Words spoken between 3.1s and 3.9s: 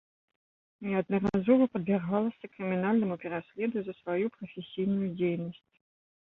пераследу